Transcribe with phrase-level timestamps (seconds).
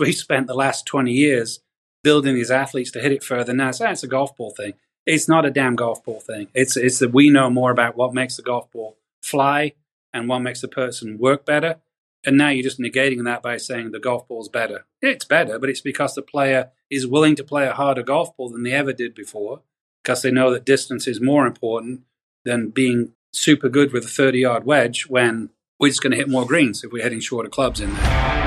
[0.00, 1.60] we spent the last 20 years
[2.02, 3.52] building these athletes to hit it further.
[3.52, 4.74] Now it's, it's a golf ball thing.
[5.06, 6.48] It's not a damn golf ball thing.
[6.54, 9.72] It's it's that we know more about what makes the golf ball fly
[10.12, 11.76] and what makes the person work better.
[12.24, 14.84] And now you're just negating that by saying the golf ball's better.
[15.00, 18.50] It's better, but it's because the player is willing to play a harder golf ball
[18.50, 19.62] than they ever did before
[20.02, 22.02] because they know that distance is more important
[22.44, 26.28] than being super good with a 30 yard wedge when we're just going to hit
[26.28, 28.39] more greens if we're hitting shorter clubs in there.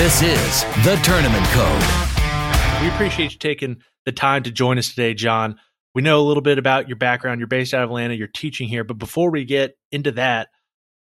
[0.00, 2.82] This is The Tournament Code.
[2.82, 5.60] We appreciate you taking the time to join us today, Jon.
[5.94, 7.38] We know a little bit about your background.
[7.38, 8.82] You're based out of Atlanta, you're teaching here.
[8.82, 10.48] But before we get into that,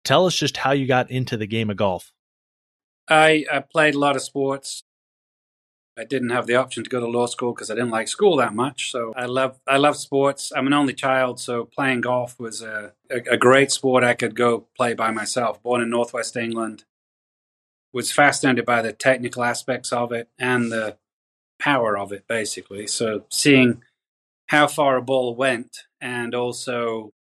[0.04, 2.12] tell us just how you got into the game of golf.
[3.08, 4.84] I, I played a lot of sports.
[5.98, 8.36] I didn't have the option to go to law school because I didn't like school
[8.38, 8.92] that much.
[8.92, 10.52] So I love I love sports.
[10.54, 14.36] I'm an only child, so playing golf was a, a, a great sport I could
[14.36, 15.64] go play by myself.
[15.64, 16.84] Born in Northwest England,
[17.94, 20.98] was fascinated by the technical aspects of it and the
[21.60, 22.88] power of it, basically.
[22.88, 23.84] So seeing
[24.48, 27.12] how far a ball went and also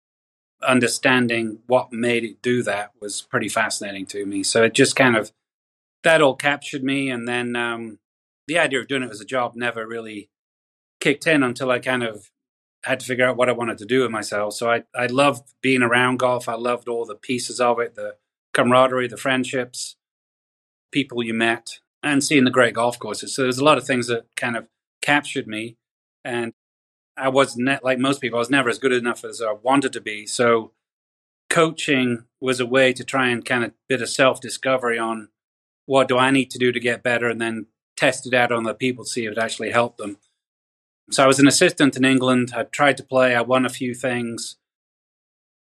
[0.62, 4.42] understanding what made it do that was pretty fascinating to me.
[4.42, 5.32] So it just kind of
[6.02, 7.98] that all captured me, and then um,
[8.46, 10.30] the idea of doing it as a job never really
[11.00, 12.30] kicked in until I kind of
[12.84, 14.54] had to figure out what I wanted to do with myself.
[14.54, 16.48] So I I loved being around golf.
[16.48, 18.16] I loved all the pieces of it, the
[18.54, 19.96] camaraderie, the friendships,
[20.90, 23.34] people you met and seeing the great golf courses.
[23.34, 24.66] So there's a lot of things that kind of
[25.02, 25.76] captured me.
[26.24, 26.52] And
[27.16, 30.00] I was like most people, I was never as good enough as I wanted to
[30.00, 30.26] be.
[30.26, 30.72] So
[31.48, 35.28] coaching was a way to try and kind of bit of self discovery on
[35.86, 38.62] what do I need to do to get better and then test it out on
[38.64, 40.18] the people to see if it actually helped them.
[41.10, 42.52] So I was an assistant in England.
[42.56, 43.34] I tried to play.
[43.34, 44.56] I won a few things.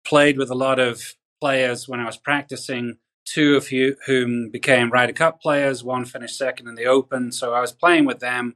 [0.04, 4.90] Played with a lot of players when I was practicing two of you whom became
[4.90, 5.84] Ryder Cup players.
[5.84, 7.32] One finished second in the Open.
[7.32, 8.56] So I was playing with them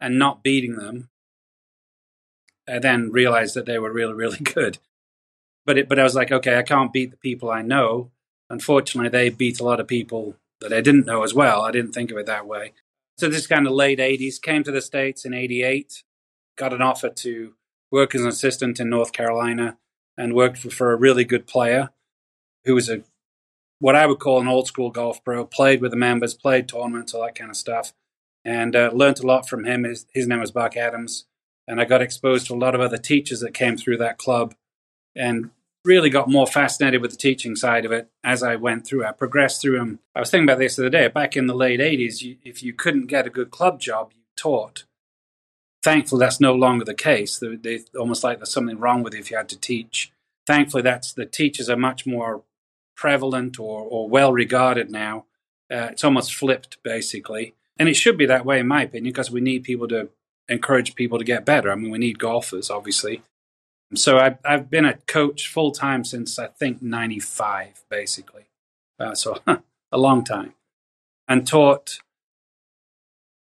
[0.00, 1.08] and not beating them.
[2.68, 4.78] I then realized that they were really, really good.
[5.64, 8.10] But it, but I was like, okay, I can't beat the people I know.
[8.50, 11.62] Unfortunately, they beat a lot of people that I didn't know as well.
[11.62, 12.72] I didn't think of it that way.
[13.18, 16.02] So this kind of late 80s, came to the States in 88,
[16.56, 17.54] got an offer to
[17.90, 19.76] work as an assistant in North Carolina
[20.16, 21.90] and worked for, for a really good player
[22.64, 23.02] who was a
[23.80, 25.44] what I would call an old school golf pro.
[25.44, 27.92] Played with the members, played tournaments, all that kind of stuff,
[28.44, 29.84] and uh, learned a lot from him.
[29.84, 31.26] His, his name was Buck Adams,
[31.66, 34.54] and I got exposed to a lot of other teachers that came through that club,
[35.14, 35.50] and
[35.84, 39.04] really got more fascinated with the teaching side of it as I went through.
[39.04, 40.00] I progressed through them.
[40.14, 41.08] I was thinking about this the other day.
[41.08, 44.22] Back in the late '80s, you, if you couldn't get a good club job, you
[44.36, 44.84] taught.
[45.82, 47.38] Thankfully, that's no longer the case.
[47.38, 50.12] They, they almost like there's something wrong with you if you had to teach.
[50.46, 52.42] Thankfully, that's the teachers are much more
[52.98, 55.24] prevalent or, or well regarded now.
[55.70, 57.54] Uh, it's almost flipped, basically.
[57.78, 60.10] And it should be that way, in my opinion, because we need people to
[60.48, 61.70] encourage people to get better.
[61.70, 63.22] I mean, we need golfers, obviously.
[63.94, 68.46] So I've, I've been a coach full time since I think 95, basically.
[68.98, 70.54] Uh, so a long time.
[71.28, 72.00] And taught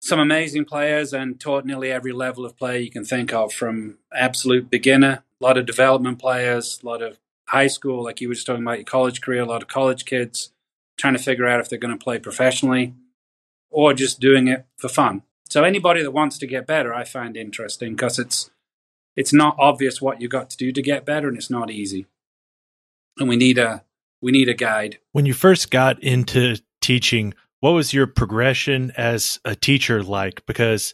[0.01, 3.97] some amazing players and taught nearly every level of play you can think of from
[4.13, 7.17] absolute beginner, a lot of development players, a lot of
[7.49, 10.05] high school, like you were just talking about your college career, a lot of college
[10.05, 10.51] kids
[10.97, 12.93] trying to figure out if they're going to play professionally
[13.71, 15.23] or just doing it for fun.
[15.49, 18.51] So anybody that wants to get better, I find interesting because it's
[19.15, 22.05] it's not obvious what you got to do to get better, and it's not easy.
[23.17, 23.83] And we need a
[24.21, 24.99] we need a guide.
[25.11, 30.45] When you first got into teaching, what was your progression as a teacher like?
[30.45, 30.93] Because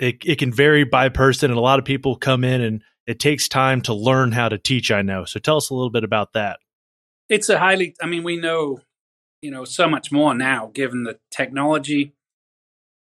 [0.00, 3.18] it it can vary by person, and a lot of people come in and it
[3.18, 5.24] takes time to learn how to teach, I know.
[5.24, 6.60] So tell us a little bit about that.
[7.28, 8.80] It's a highly, I mean, we know,
[9.40, 12.14] you know, so much more now given the technology,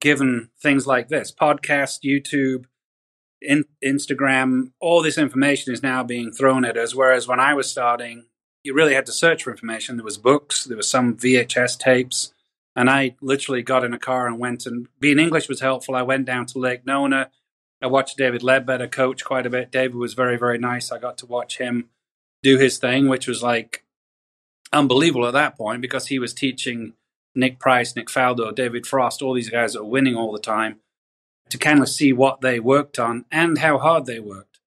[0.01, 2.67] given things like this podcast, YouTube,
[3.41, 6.95] in, Instagram, all this information is now being thrown at us.
[6.95, 8.27] Whereas when I was starting,
[8.63, 9.97] you really had to search for information.
[9.97, 12.33] There was books, there was some VHS tapes,
[12.77, 15.97] and I literally got in a car and went and being English was helpful.
[15.97, 17.31] I went down to Lake Nona
[17.83, 19.73] I watched David Leadbetter coach quite a bit.
[19.73, 20.93] David was very, very nice.
[20.93, 21.89] I got to watch him
[22.43, 23.85] do his thing, which was like
[24.73, 26.95] unbelievable at that point because he was teaching
[27.35, 30.77] Nick Price, Nick Faldo, David Frost, all these guys that are winning all the time
[31.51, 34.61] to kind of see what they worked on and how hard they worked.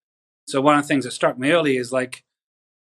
[0.46, 2.22] So one of the things that struck me early is like,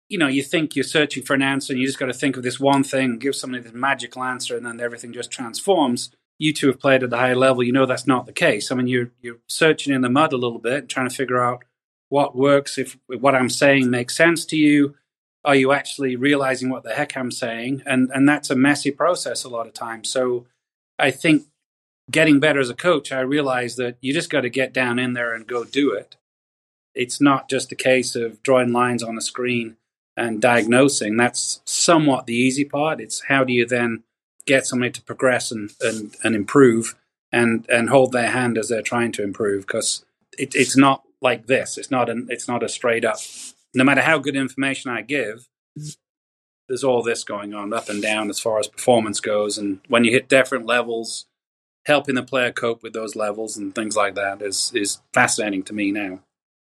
[0.08, 2.36] you know, you think you're searching for an answer and you just got to think
[2.36, 6.52] of this one thing, give somebody this magical answer, and then everything just transforms you
[6.52, 8.70] two have played at the high level, you know that's not the case.
[8.70, 11.64] I mean, you're you're searching in the mud a little bit, trying to figure out
[12.08, 14.94] what works, if what I'm saying makes sense to you.
[15.44, 17.82] Are you actually realizing what the heck I'm saying?
[17.86, 20.08] And and that's a messy process a lot of times.
[20.08, 20.46] So
[20.98, 21.46] I think
[22.10, 25.12] getting better as a coach, I realized that you just got to get down in
[25.12, 26.16] there and go do it.
[26.94, 29.76] It's not just a case of drawing lines on a screen
[30.16, 31.16] and diagnosing.
[31.16, 33.00] That's somewhat the easy part.
[33.00, 34.02] It's how do you then
[34.48, 36.96] get somebody to progress and, and, and improve
[37.30, 40.04] and, and hold their hand as they're trying to improve because
[40.38, 41.76] it, it's not like this.
[41.78, 43.18] It's not an, it's not a straight up.
[43.74, 45.48] No matter how good information I give,
[46.68, 49.58] there's all this going on up and down as far as performance goes.
[49.58, 51.26] And when you hit different levels,
[51.84, 55.72] helping the player cope with those levels and things like that is is fascinating to
[55.74, 56.20] me now.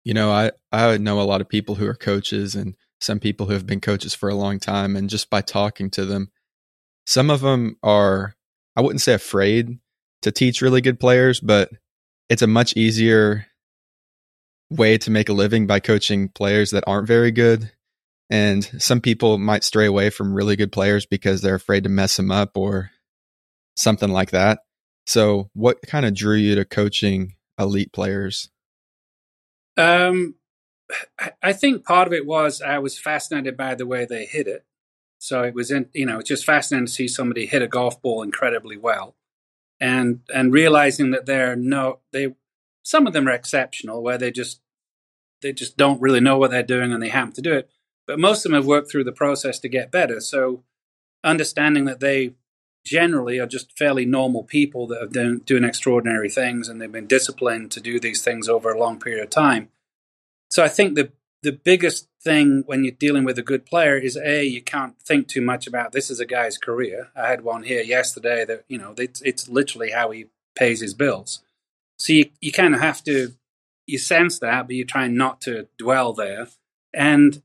[0.04, 3.48] You know, I I know a lot of people who are coaches and some people
[3.48, 6.32] who have been coaches for a long time and just by talking to them
[7.06, 8.36] some of them are
[8.76, 9.80] I wouldn't say afraid
[10.24, 11.70] to teach really good players, but
[12.30, 13.46] it's a much easier
[14.70, 17.72] way to make a living by coaching players that aren't very good.
[18.30, 22.18] And some people might stray away from really good players because they're afraid to mess
[22.18, 22.90] them up or
[23.76, 24.60] something like that.
[25.06, 28.50] So, what kind of drew you to coaching elite players?
[29.78, 30.36] Um,
[31.42, 34.66] I think part of it was I was fascinated by the way they hit it.
[35.24, 38.02] So it was in, you know, it's just fascinating to see somebody hit a golf
[38.02, 39.16] ball incredibly well,
[39.80, 42.36] and and realizing that they're no, they,
[42.84, 44.60] some of them are exceptional where they just
[45.42, 47.70] they just don't really know what they're doing and they happen to do it.
[48.06, 50.20] But most of them have worked through the process to get better.
[50.20, 50.66] So
[51.24, 52.34] understanding that they
[52.86, 57.08] generally are just fairly normal people that are doing, doing extraordinary things and they've been
[57.08, 59.70] disciplined to do these things over a long period of time.
[60.50, 64.18] So I think the the biggest thing when you're dealing with a good player is
[64.18, 67.10] a you can't think too much about this is a guy's career.
[67.16, 70.26] I had one here yesterday that you know it's, it's literally how he
[70.56, 71.42] pays his bills.
[71.98, 73.34] So you you kind of have to
[73.86, 76.48] you sense that, but you're trying not to dwell there,
[76.94, 77.42] and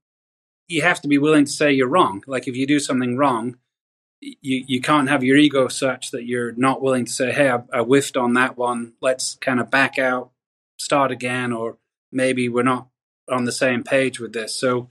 [0.69, 2.23] you have to be willing to say you're wrong.
[2.27, 3.57] Like if you do something wrong,
[4.21, 7.63] you you can't have your ego such that you're not willing to say, "Hey, I,
[7.73, 8.95] I whiffed on that one.
[9.01, 10.31] Let's kind of back out,
[10.79, 11.79] start again," or
[12.13, 12.89] maybe we're not
[13.31, 14.55] on the same page with this.
[14.55, 14.89] So,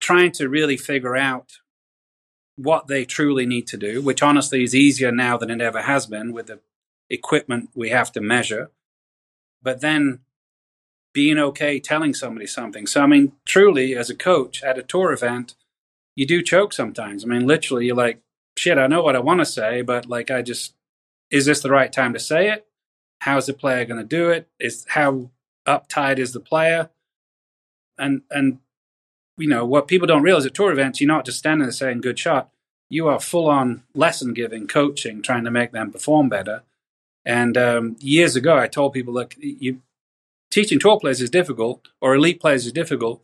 [0.00, 1.58] trying to really figure out
[2.56, 6.06] what they truly need to do, which honestly is easier now than it ever has
[6.06, 6.60] been with the
[7.08, 8.70] equipment we have to measure.
[9.62, 10.20] But then
[11.12, 12.86] being okay telling somebody something.
[12.86, 15.54] So, I mean, truly, as a coach at a tour event,
[16.14, 17.24] you do choke sometimes.
[17.24, 18.20] I mean, literally, you're like,
[18.56, 20.74] shit, I know what I want to say, but like, I just,
[21.30, 22.66] is this the right time to say it?
[23.20, 24.48] How's the player going to do it?
[24.60, 25.30] Is how
[25.66, 26.90] uptight is the player?
[27.98, 28.58] And, and,
[29.36, 32.00] you know, what people don't realize at tour events, you're not just standing there saying
[32.00, 32.50] good shot.
[32.90, 36.62] You are full on lesson giving, coaching, trying to make them perform better.
[37.24, 39.82] And um, years ago, I told people, look, you,
[40.50, 43.22] teaching tour players is difficult or elite players is difficult.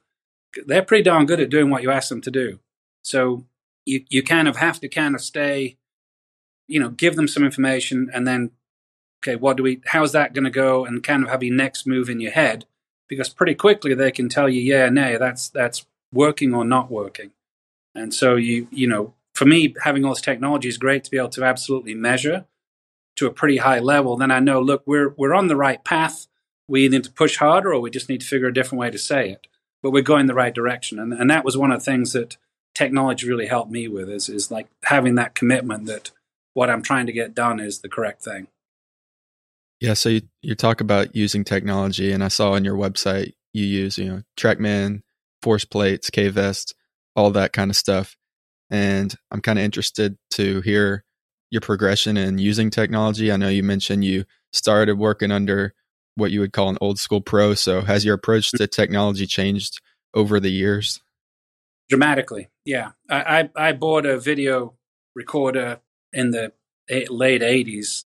[0.67, 2.61] They're pretty darn good at doing what you ask them to do.
[3.03, 3.45] So
[3.85, 5.77] you you kind of have to kind of stay,
[6.69, 8.51] you know, give them some information and then,
[9.23, 9.81] okay, what do we?
[9.87, 10.85] How's that going to go?
[10.85, 12.67] And kind of have your next move in your head
[13.09, 17.33] because pretty quickly they can tell you, yeah, nay, that's that's working or not working.
[17.95, 21.19] And so you you know, for me, having all this technology is great to be
[21.19, 22.47] able to absolutely measure
[23.17, 24.17] to a pretty high level.
[24.17, 26.27] Then I know, look, we're we're on the right path.
[26.67, 28.99] We need to push harder, or we just need to figure a different way to
[28.99, 29.47] say it.
[29.83, 32.37] But we're going the right direction, and and that was one of the things that
[32.75, 36.11] technology really helped me with is is like having that commitment that
[36.55, 38.49] what I'm trying to get done is the correct thing.
[39.85, 43.67] Yeah, so you, you talk about using technology, and I saw on your website you
[43.67, 45.03] use you know TrackMan,
[45.43, 46.75] force plates, K vest,
[47.15, 48.17] all that kind of stuff,
[48.71, 51.05] and I'm kind of interested to hear
[51.51, 53.31] your progression in using technology.
[53.31, 54.25] I know you mentioned you
[54.55, 55.75] started working under
[56.15, 57.53] what you would call an old school pro.
[57.53, 59.83] So has your approach to technology changed
[60.15, 61.03] over the years?
[61.91, 62.93] Dramatically, yeah.
[63.11, 64.77] I, I, I bought a video
[65.15, 66.55] recorder in the
[67.11, 68.05] late '80s.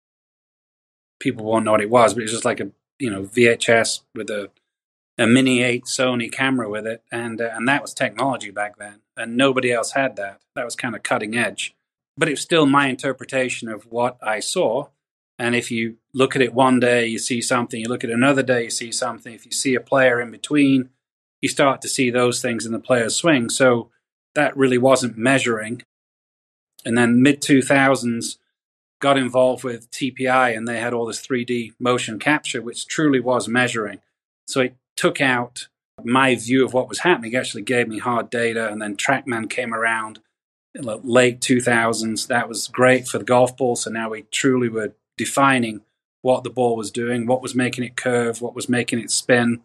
[1.20, 4.00] People won't know what it was, but it was just like a you know VHS
[4.14, 4.50] with a
[5.18, 9.00] a mini eight Sony camera with it, and uh, and that was technology back then,
[9.16, 10.40] and nobody else had that.
[10.54, 11.74] That was kind of cutting edge,
[12.16, 14.88] but it's still my interpretation of what I saw.
[15.38, 17.80] And if you look at it one day, you see something.
[17.80, 19.32] You look at another day, you see something.
[19.32, 20.90] If you see a player in between,
[21.40, 23.48] you start to see those things in the player's swing.
[23.48, 23.88] So
[24.34, 25.82] that really wasn't measuring.
[26.84, 28.36] And then mid 2000s
[29.00, 33.48] got involved with TPI and they had all this 3D motion capture, which truly was
[33.48, 34.00] measuring.
[34.46, 35.68] So it took out
[36.04, 38.68] my view of what was happening, it actually gave me hard data.
[38.68, 40.20] And then Trackman came around
[40.74, 42.26] late 2000s.
[42.26, 43.76] That was great for the golf ball.
[43.76, 45.82] So now we truly were defining
[46.22, 49.60] what the ball was doing, what was making it curve, what was making it spin,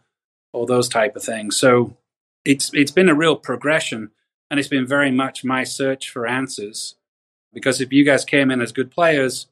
[0.53, 1.57] all those type of things.
[1.57, 1.97] So
[2.43, 4.11] it's it's been a real progression,
[4.49, 6.95] and it's been very much my search for answers.
[7.55, 9.47] Because if you guys came in as good players,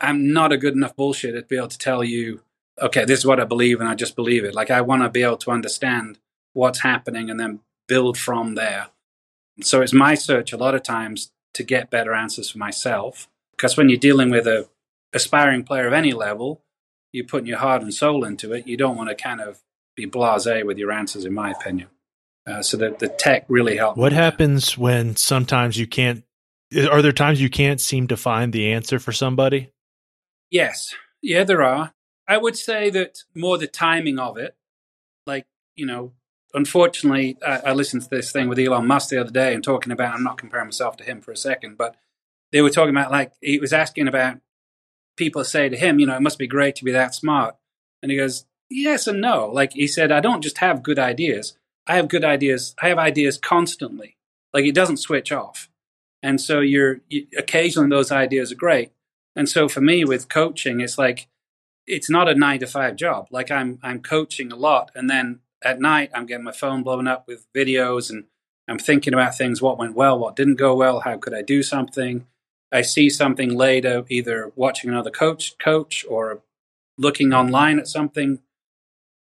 [0.00, 2.42] I'm not a good enough bullshitter to be able to tell you,
[2.82, 4.54] okay, this is what I believe, and I just believe it.
[4.54, 6.18] Like I want to be able to understand
[6.52, 8.88] what's happening and then build from there.
[9.62, 13.28] So it's my search a lot of times to get better answers for myself.
[13.52, 14.68] Because when you're dealing with a
[15.14, 16.60] aspiring player of any level,
[17.12, 18.66] you're putting your heart and soul into it.
[18.66, 19.60] You don't want to kind of
[19.94, 21.88] be blasé with your answers, in my opinion.
[22.46, 23.98] Uh, so that the tech really helps.
[23.98, 26.22] What happens when sometimes you can't?
[26.90, 29.70] Are there times you can't seem to find the answer for somebody?
[30.50, 31.92] Yes, yeah, there are.
[32.28, 34.56] I would say that more the timing of it.
[35.26, 36.12] Like you know,
[36.54, 39.92] unfortunately, I, I listened to this thing with Elon Musk the other day and talking
[39.92, 40.14] about.
[40.14, 41.96] I'm not comparing myself to him for a second, but
[42.52, 44.38] they were talking about like he was asking about
[45.16, 47.56] people say to him, you know, it must be great to be that smart.
[48.02, 49.46] And he goes, yes and no.
[49.46, 51.56] Like he said, I don't just have good ideas.
[51.86, 52.74] I have good ideas.
[52.80, 54.16] I have ideas constantly.
[54.52, 55.68] Like it doesn't switch off.
[56.22, 58.92] And so you're you, occasionally those ideas are great.
[59.34, 61.28] And so for me with coaching, it's like
[61.86, 63.28] it's not a nine to five job.
[63.30, 67.06] Like I'm I'm coaching a lot, and then at night I'm getting my phone blown
[67.06, 68.24] up with videos, and
[68.68, 71.62] I'm thinking about things: what went well, what didn't go well, how could I do
[71.62, 72.26] something.
[72.72, 76.42] I see something later, either watching another coach coach or
[76.98, 78.40] looking online at something.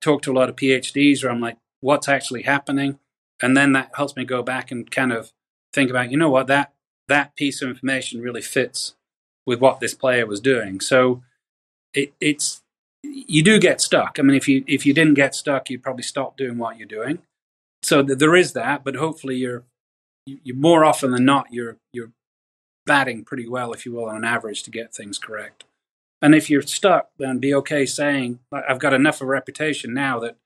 [0.00, 2.98] Talk to a lot of PhDs, where I'm like, what's actually happening,
[3.42, 5.32] and then that helps me go back and kind of
[5.72, 6.72] think about, you know what, that
[7.08, 8.94] that piece of information really fits
[9.46, 10.80] with what this player was doing.
[10.80, 11.22] So
[11.94, 12.62] it, it's
[13.02, 14.18] you do get stuck.
[14.18, 16.88] I mean, if you if you didn't get stuck, you'd probably stop doing what you're
[16.88, 17.20] doing.
[17.82, 19.64] So th- there is that, but hopefully you're
[20.26, 22.10] you more often than not you're you're
[22.84, 25.64] batting pretty well, if you will, on average to get things correct.
[26.22, 30.18] And if you're stuck, then be okay saying, I've got enough of a reputation now
[30.20, 30.36] that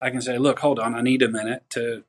[0.00, 2.04] I can say, look, hold on, I need a minute to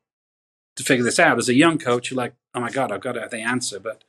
[0.75, 1.37] to figure this out.
[1.37, 3.79] As a young coach, you're like, oh my God, I've got to have the answer.
[3.79, 4.03] But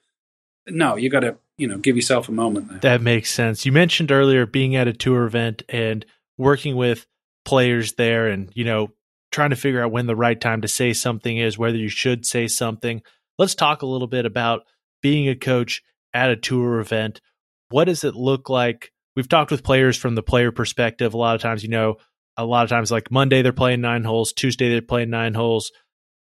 [0.67, 2.79] no, you got to, you know, give yourself a moment there.
[2.79, 3.67] That makes sense.
[3.67, 6.05] You mentioned earlier being at a tour event and
[6.37, 7.07] working with
[7.45, 8.89] players there and, you know,
[9.31, 12.25] trying to figure out when the right time to say something is, whether you should
[12.25, 13.03] say something.
[13.39, 14.63] Let's talk a little bit about
[15.03, 15.83] being a coach
[16.15, 17.21] at a tour event,
[17.69, 18.93] what does it look like?
[19.15, 21.13] We've talked with players from the player perspective.
[21.13, 21.97] A lot of times, you know,
[22.37, 25.73] a lot of times like Monday they're playing nine holes, Tuesday they're playing nine holes,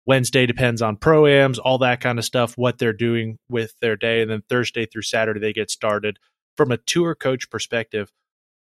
[0.09, 4.21] Wednesday depends on proams, all that kind of stuff, what they're doing with their day,
[4.21, 6.17] and then Thursday through Saturday they get started.
[6.57, 8.11] From a tour coach perspective,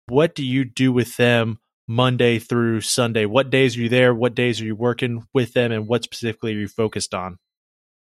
[0.06, 3.24] what do you do with them Monday through Sunday?
[3.24, 4.14] What days are you there?
[4.14, 7.38] What days are you working with them, and what specifically are you focused on?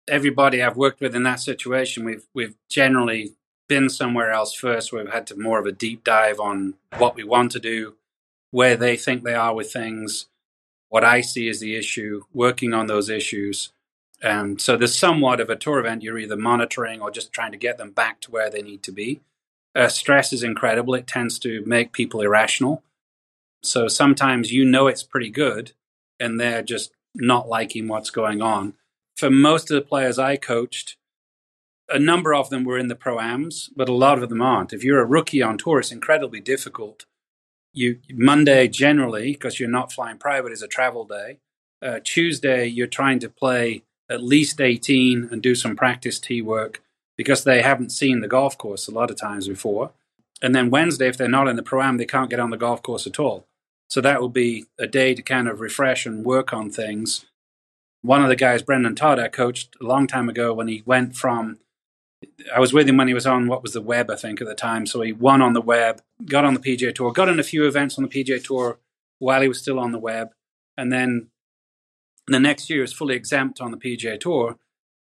[0.09, 3.35] everybody I've worked with in that situation, we've we've generally
[3.67, 4.91] been somewhere else first.
[4.91, 7.95] We've had to more of a deep dive on what we want to do,
[8.51, 10.27] where they think they are with things,
[10.89, 13.71] what I see as the issue, working on those issues.
[14.21, 16.03] And so there's somewhat of a tour event.
[16.03, 18.91] You're either monitoring or just trying to get them back to where they need to
[18.91, 19.21] be.
[19.75, 20.93] Uh, stress is incredible.
[20.95, 22.83] It tends to make people irrational.
[23.63, 25.73] So sometimes you know it's pretty good,
[26.19, 28.73] and they're just not liking what's going on
[29.19, 30.95] for most of the players I coached,
[31.89, 34.71] a number of them were in the proams, but a lot of them aren't.
[34.71, 37.05] If you're a rookie on tour, it's incredibly difficult.
[37.73, 41.39] You Monday generally, because you're not flying private, is a travel day.
[41.81, 46.81] Uh, Tuesday, you're trying to play at least 18 and do some practice tee work
[47.15, 49.91] because they haven't seen the golf course a lot of times before.
[50.41, 52.57] And then Wednesday, if they're not in the pro am, they can't get on the
[52.57, 53.45] golf course at all.
[53.89, 57.25] So that will be a day to kind of refresh and work on things
[58.01, 61.15] one of the guys, Brendon Todd, I coached a long time ago when he went
[61.15, 61.57] from.
[62.53, 64.47] I was with him when he was on what was the web, I think, at
[64.47, 64.85] the time.
[64.85, 67.65] So he won on the web, got on the PGA Tour, got in a few
[67.65, 68.79] events on the PGA Tour
[69.19, 70.29] while he was still on the web,
[70.77, 71.27] and then
[72.27, 74.57] the next year is fully exempt on the PGA Tour.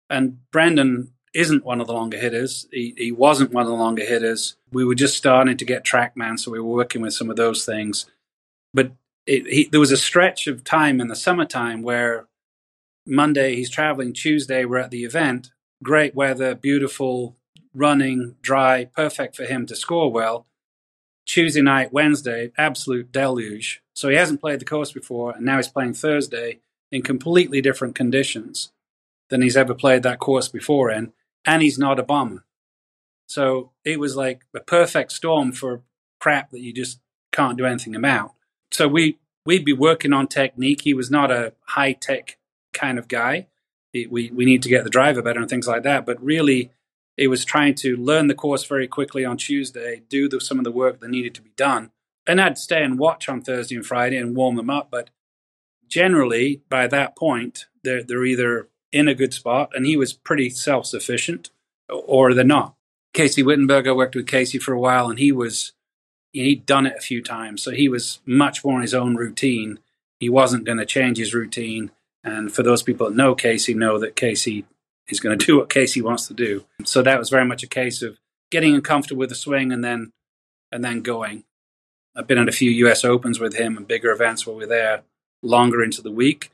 [0.10, 2.68] And Brendon isn't one of the longer hitters.
[2.72, 4.56] He, he wasn't one of the longer hitters.
[4.72, 7.66] We were just starting to get TrackMan, so we were working with some of those
[7.66, 8.06] things.
[8.74, 8.92] But
[9.26, 12.28] it, he, there was a stretch of time in the summertime where
[13.06, 14.14] Monday he's traveling.
[14.14, 15.52] Tuesday we're at the event.
[15.84, 17.36] Great weather, beautiful,
[17.74, 20.48] running, dry, perfect for him to score well.
[21.26, 23.82] Tuesday night, Wednesday, absolute deluge.
[23.94, 26.60] So he hasn't played the course before, and now he's playing Thursday
[26.92, 28.72] in completely different conditions
[29.30, 31.12] than he's ever played that course before in,
[31.46, 32.44] and he's not a bomber.
[33.28, 35.82] So it was like a perfect storm for
[36.20, 37.00] crap that you just
[37.32, 38.34] can't do anything about.
[38.72, 40.82] So we we'd be working on technique.
[40.82, 42.38] He was not a high tech
[42.74, 43.48] kind of guy.
[44.06, 46.06] We, we need to get the driver better and things like that.
[46.06, 46.72] But really,
[47.18, 50.64] it was trying to learn the course very quickly on Tuesday, do the, some of
[50.64, 51.90] the work that needed to be done.
[52.28, 54.90] And I'd stay and watch on Thursday and Friday and warm them up.
[54.92, 55.10] But
[55.88, 60.50] generally by that point they're they're either in a good spot, and he was pretty
[60.50, 61.50] self sufficient,
[61.90, 62.76] or they're not.
[63.14, 65.74] Casey Wittenberger worked with Casey for a while, and he was
[66.34, 69.80] he'd done it a few times, so he was much more in his own routine.
[70.20, 71.92] He wasn't going to change his routine.
[72.24, 74.66] And for those people that know Casey, know that Casey
[75.08, 76.66] is going to do what Casey wants to do.
[76.84, 78.20] So that was very much a case of
[78.52, 80.12] getting uncomfortable with the swing and then
[80.72, 81.44] and then going.
[82.16, 83.06] I've been at a few U.S.
[83.06, 85.04] Opens with him and bigger events where we're there
[85.44, 86.50] longer into the week.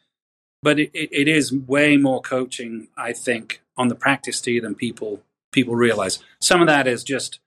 [0.61, 4.75] But it, it, it is way more coaching, I think, on the practice tee than
[4.75, 6.19] people people realize.
[6.41, 7.39] Some of that is just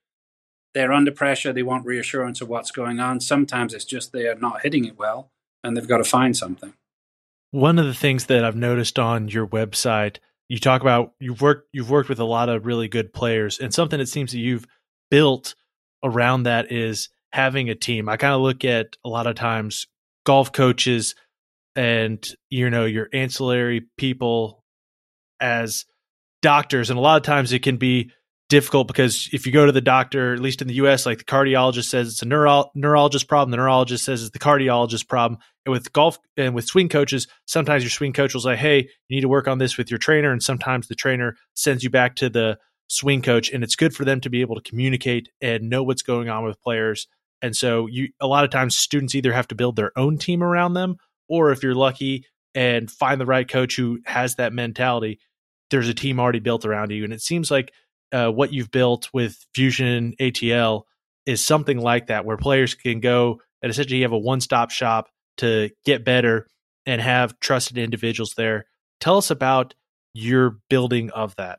[0.75, 3.21] they're under pressure, they want reassurance of what's going on.
[3.21, 5.31] Sometimes it's just they are not hitting it well
[5.65, 6.75] and they've got to find something.
[7.57, 11.71] One of the things that I've noticed on your website, you talk about you've worked
[11.73, 14.67] you've worked with a lot of really good players and something it seems that you've
[15.11, 15.55] built
[16.05, 18.11] around that is having a team.
[18.11, 19.87] I kind of look at a lot of times
[20.27, 21.15] golf coaches
[21.75, 24.63] and you know your ancillary people
[25.41, 25.87] as
[26.43, 28.11] doctors and a lot of times it can be
[28.49, 31.25] difficult because if you go to the doctor at least in the US like the
[31.25, 35.41] cardiologist says it's a neuro- neurologist problem the neurologist says it's the cardiologist problem.
[35.65, 39.17] And with golf and with swing coaches sometimes your swing coach will say hey you
[39.17, 40.31] need to work on this with your trainer.
[40.31, 44.05] And sometimes the trainer sends you back to the swing coach and it's good for
[44.05, 47.09] them to be able to communicate and know what's going on with players.
[47.43, 50.43] And so you a lot of times students either have to build their own team
[50.43, 50.97] around them
[51.29, 55.19] or if you're lucky and find the right coach who has that mentality,
[55.71, 57.05] there's a team already built around you.
[57.05, 57.73] And it seems like
[58.13, 60.83] uh, what you've built with Fusion ATL
[61.27, 65.09] is something like that, where players can go and essentially have a one stop shop
[65.39, 66.47] to get better
[66.87, 68.67] and have trusted individuals there.
[69.01, 69.75] Tell us about
[70.15, 71.59] your building of that.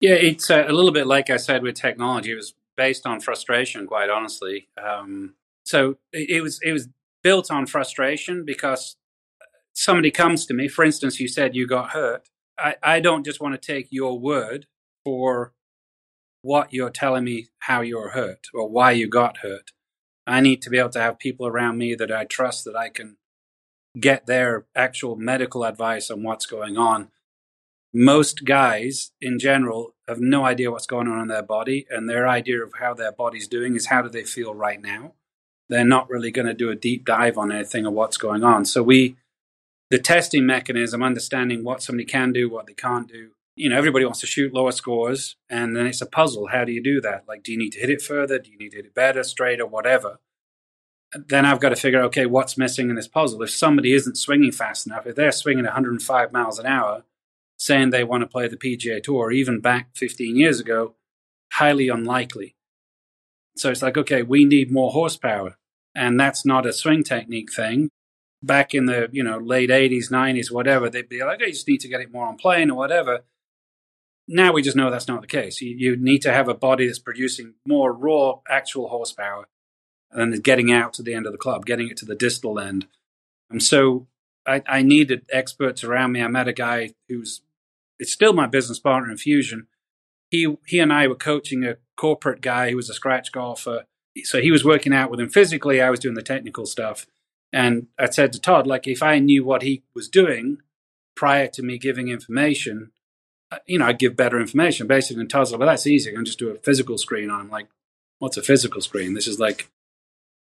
[0.00, 2.32] Yeah, it's uh, a little bit like I said with technology.
[2.32, 4.68] It was based on frustration, quite honestly.
[4.82, 6.88] Um, so it, it was it was
[7.22, 8.96] built on frustration because
[9.72, 10.68] somebody comes to me.
[10.68, 12.28] For instance, you said you got hurt.
[12.58, 14.66] I, I don't just want to take your word
[15.06, 15.52] for
[16.42, 19.70] what you're telling me how you're hurt or why you got hurt.
[20.26, 22.88] I need to be able to have people around me that I trust that I
[22.88, 23.16] can
[24.00, 27.10] get their actual medical advice on what's going on.
[27.94, 32.26] Most guys in general have no idea what's going on in their body and their
[32.26, 35.12] idea of how their body's doing is how do they feel right now.
[35.68, 38.64] They're not really going to do a deep dive on anything or what's going on.
[38.64, 39.14] So we
[39.88, 44.04] the testing mechanism understanding what somebody can do what they can't do you know everybody
[44.04, 47.24] wants to shoot lower scores and then it's a puzzle how do you do that
[47.26, 49.24] like do you need to hit it further do you need to hit it better
[49.24, 50.18] straighter whatever
[51.12, 53.42] then I've got to figure out, okay, what's missing in this puzzle?
[53.42, 57.04] If somebody isn't swinging fast enough, if they're swinging 105 miles an hour,
[57.58, 60.94] saying they want to play the PGA Tour, even back 15 years ago,
[61.52, 62.54] highly unlikely.
[63.56, 65.56] So it's like, okay, we need more horsepower.
[65.94, 67.88] And that's not a swing technique thing.
[68.42, 71.66] Back in the, you know, late 80s, 90s, whatever, they'd be like, oh, you just
[71.66, 73.20] need to get it more on plane or whatever.
[74.28, 75.60] Now we just know that's not the case.
[75.60, 79.46] You, you need to have a body that's producing more raw actual horsepower
[80.10, 82.58] and then getting out to the end of the club, getting it to the distal
[82.58, 82.86] end.
[83.50, 84.08] And so
[84.46, 86.22] I, I needed experts around me.
[86.22, 87.42] I met a guy who's
[87.98, 89.68] it's still my business partner in Fusion.
[90.30, 93.84] He he and I were coaching a corporate guy who was a scratch golfer.
[94.24, 95.80] So he was working out with him physically.
[95.80, 97.06] I was doing the technical stuff.
[97.52, 100.58] And I said to Todd, like, if I knew what he was doing
[101.14, 102.92] prior to me giving information,
[103.50, 104.86] Uh, you know, I'd give better information.
[104.86, 106.10] Basically, and Todd's like, well, that's easy.
[106.10, 107.48] I can just do a physical screen on.
[107.48, 107.68] Like,
[108.18, 109.14] what's a physical screen?
[109.14, 109.70] This is like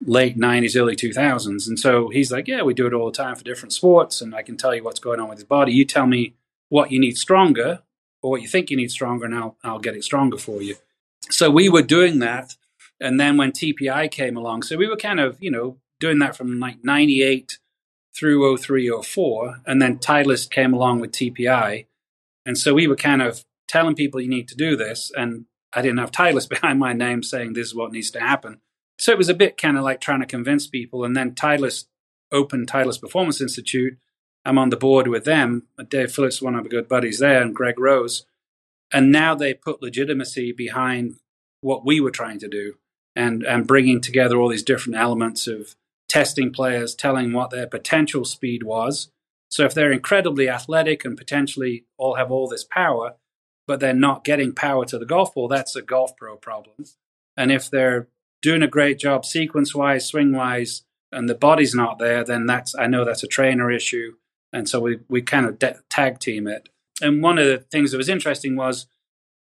[0.06, 1.68] late 90s, early 2000s.
[1.68, 4.22] And so he's like, yeah, we do it all the time for different sports.
[4.22, 5.74] And I can tell you what's going on with his body.
[5.74, 6.34] You tell me
[6.70, 7.82] what you need stronger
[8.22, 10.76] or what you think you need stronger, and I'll, I'll get it stronger for you.
[11.30, 12.56] So we were doing that.
[13.00, 16.36] And then when TPI came along, so we were kind of, you know, doing that
[16.36, 17.60] from like 98
[18.18, 19.62] through 03, 04.
[19.68, 21.86] And then Titleist came along with TPI.
[22.46, 25.12] And so we were kind of telling people you need to do this.
[25.16, 28.60] And I didn't have Titleist behind my name saying this is what needs to happen.
[28.98, 31.04] So it was a bit kind of like trying to convince people.
[31.04, 31.86] And then Titleist
[32.32, 33.98] opened Titleist Performance Institute
[34.46, 35.64] I'm on the board with them.
[35.90, 38.26] Dave Phillips, one of my good buddies there, and Greg Rose.
[38.94, 41.16] And now they put legitimacy behind
[41.62, 42.76] what we were trying to do
[43.16, 45.76] and, and bringing together all these different elements of
[46.08, 49.10] testing players, telling what their potential speed was.
[49.50, 53.16] So if they're incredibly athletic and potentially all have all this power,
[53.68, 56.86] but they're not getting power to the golf ball, that's a golf pro problem.
[57.38, 58.08] And if they're
[58.42, 62.76] doing a great job sequence wise, swing wise, and the body's not there, then that's
[62.76, 64.14] I know that's a trainer issue
[64.56, 66.70] and so we we kind of de- tag team it.
[67.02, 68.88] And one of the things that was interesting was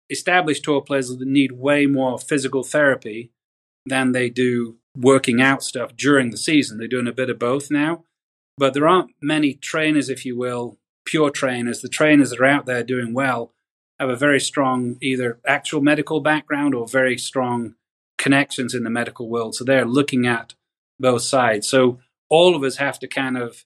[0.10, 3.32] established tour players need way more physical therapy
[3.86, 6.78] than they do working out stuff during the season.
[6.78, 8.06] They're doing a bit of both now.
[8.58, 11.82] But there aren't many trainers, if you will, pure trainers.
[11.82, 13.54] The trainers that are out there doing well
[14.00, 17.76] have a very strong either actual medical background or very strong
[18.18, 19.56] connections in the medical world.
[19.56, 20.54] So they're looking at
[21.00, 21.68] both sides.
[21.68, 23.66] So all of us have to kind of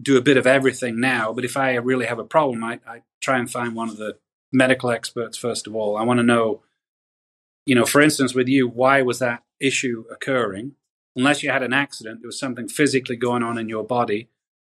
[0.00, 1.32] do a bit of everything now.
[1.32, 4.16] But if I really have a problem, I, I try and find one of the
[4.52, 5.96] medical experts first of all.
[5.96, 6.62] I want to know,
[7.66, 10.72] you know, for instance, with you, why was that issue occurring?
[11.16, 14.28] Unless you had an accident, there was something physically going on in your body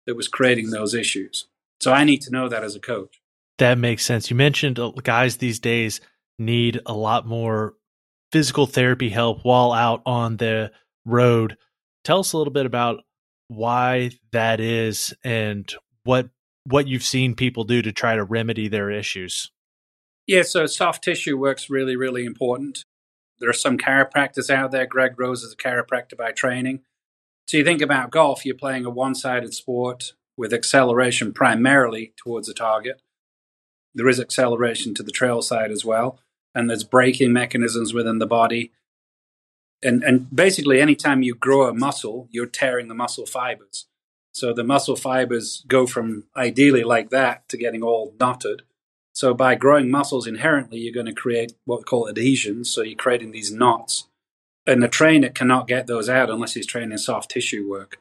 [0.06, 1.48] that was creating those issues.
[1.80, 3.22] So I need to know that as a coach.
[3.58, 4.30] That makes sense.
[4.30, 6.02] You mentioned uh, guys these days
[6.40, 7.76] need a lot more
[8.32, 10.72] physical therapy help while out on the
[11.06, 11.58] road.
[12.04, 13.04] Tell us a little bit about
[13.48, 15.72] why that is and
[16.04, 16.30] what
[16.66, 19.52] what you've seen people do to try to remedy their issues.
[20.28, 22.86] Yeah, so soft tissue work's really, really important.
[23.42, 24.86] There are some chiropractors out there.
[24.86, 26.82] Greg Rose is a chiropractor by training.
[27.48, 32.48] So you think about golf, you're playing a one sided sport with acceleration primarily towards
[32.48, 33.02] a target.
[33.94, 36.20] There is acceleration to the trail side as well,
[36.56, 38.72] and there's braking mechanisms within the body.
[39.84, 43.88] And, and basically, anytime you grow a muscle, you're tearing the muscle fibers.
[44.32, 48.62] So the muscle fibers go from ideally like that to getting all knotted.
[49.14, 52.70] So by growing muscles inherently, you're going to create what we call adhesions.
[52.72, 54.08] So you're creating these knots.
[54.66, 57.98] And the trainer cannot get those out unless he's training soft tissue work.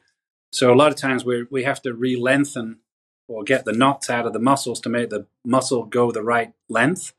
[0.51, 2.79] So a lot of times we we have to re-lengthen
[3.27, 6.53] or get the knots out of the muscles to make the muscle go the right
[6.69, 7.13] length.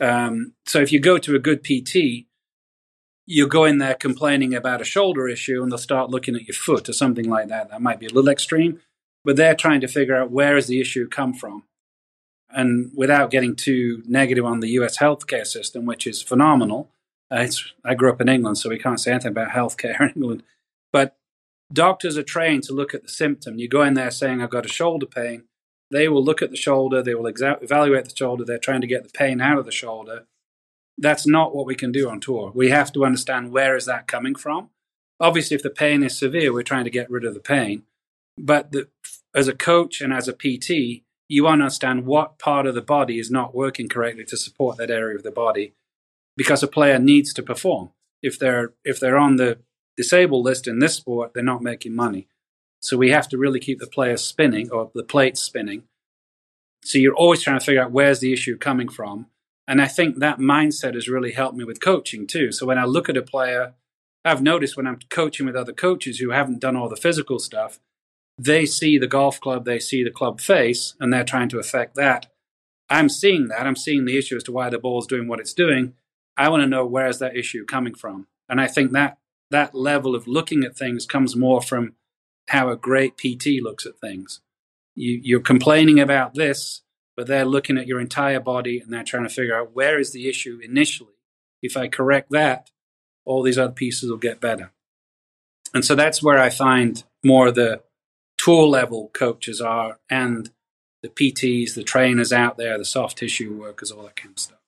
[0.00, 2.26] Um, so if you go to a good PT,
[3.26, 6.54] you go in there complaining about a shoulder issue and they'll start looking at your
[6.54, 7.70] foot or something like that.
[7.70, 8.80] That might be a little extreme,
[9.24, 11.64] but they're trying to figure out where has the issue come from.
[12.54, 16.90] And without getting too negative on the US healthcare system, which is phenomenal,
[17.30, 17.46] uh,
[17.84, 20.42] I grew up in England, so we can't say anything about healthcare in England.
[20.92, 21.16] But
[21.72, 23.58] doctors are trained to look at the symptom.
[23.58, 25.44] You go in there saying, I've got a shoulder pain.
[25.90, 28.86] They will look at the shoulder, they will exa- evaluate the shoulder, they're trying to
[28.86, 30.26] get the pain out of the shoulder
[30.98, 32.52] that's not what we can do on tour.
[32.54, 34.70] We have to understand where is that coming from.
[35.20, 37.82] Obviously, if the pain is severe, we're trying to get rid of the pain.
[38.36, 38.88] But the,
[39.34, 43.30] as a coach and as a PT, you understand what part of the body is
[43.30, 45.74] not working correctly to support that area of the body,
[46.36, 47.90] because a player needs to perform.
[48.22, 49.58] If they're if they're on the
[49.96, 52.26] disabled list in this sport, they're not making money.
[52.80, 55.84] So we have to really keep the players spinning or the plates spinning.
[56.82, 59.26] So you're always trying to figure out where's the issue coming from
[59.66, 62.52] and I think that mindset has really helped me with coaching too.
[62.52, 63.74] So when I look at a player,
[64.24, 67.78] I've noticed when I'm coaching with other coaches who haven't done all the physical stuff,
[68.38, 71.94] they see the golf club, they see the club face, and they're trying to affect
[71.96, 72.26] that.
[72.90, 73.66] I'm seeing that.
[73.66, 75.94] I'm seeing the issue as to why the ball is doing what it's doing.
[76.36, 78.26] I want to know where is that issue coming from.
[78.48, 79.18] And I think that
[79.50, 81.94] that level of looking at things comes more from
[82.48, 84.40] how a great PT looks at things.
[84.94, 86.82] You, you're complaining about this,
[87.16, 90.12] but they're looking at your entire body and they're trying to figure out where is
[90.12, 91.14] the issue initially.
[91.62, 92.70] If I correct that,
[93.24, 94.72] all these other pieces will get better.
[95.72, 97.82] And so that's where I find more the
[98.38, 100.50] tool level coaches are and
[101.02, 104.58] the PTs, the trainers out there, the soft tissue workers, all that kind of stuff.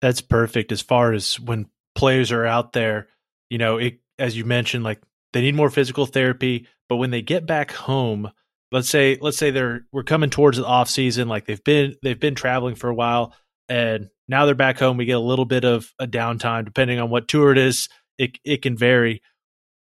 [0.00, 3.08] That's perfect as far as when players are out there,
[3.50, 5.00] you know, it, as you mentioned, like
[5.32, 8.30] they need more physical therapy, but when they get back home,
[8.72, 12.18] let's say let's say they're we're coming towards the off season like they've been they've
[12.18, 13.34] been traveling for a while
[13.68, 17.10] and now they're back home we get a little bit of a downtime depending on
[17.10, 19.22] what tour it is it it can vary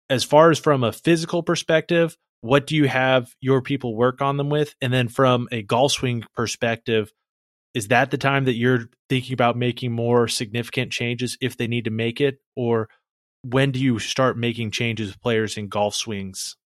[0.08, 4.36] as far as from a physical perspective what do you have your people work on
[4.36, 7.12] them with and then from a golf swing perspective
[7.74, 11.84] is that the time that you're thinking about making more significant changes if they need
[11.84, 12.88] to make it or
[13.42, 16.56] when do you start making changes with players in golf swings